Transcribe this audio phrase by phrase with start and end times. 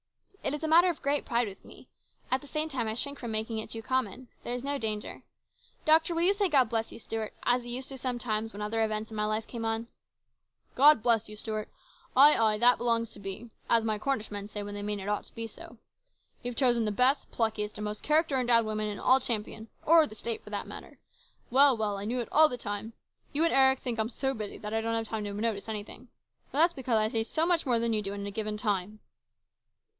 [0.51, 1.87] "It is a matter of great pride with me.
[2.31, 4.27] And at the same time I shrink from making it too common.
[4.43, 5.21] There is no danger.
[5.85, 8.83] Doctor, will you say,' God bless you, Stuart,' as you used to sometimes when other
[8.83, 9.87] events in my life came on?""
[10.75, 11.69] God bless you, Stuart!
[12.17, 15.07] Ay, ay, (that belongs to be,' as my Cornish men say when they mean it
[15.07, 15.77] ought to be so.
[16.41, 20.15] You've chosen the best, pluckiest, and most character endowed woman in all Champion, or the
[20.15, 20.97] State for that matter.
[21.51, 22.93] Well, well, I knew it all the time!
[23.31, 26.09] You and Eric think I'm so busy that I don't have time to notice anything.
[26.51, 28.99] But that's because I see so much more than you do in a given time."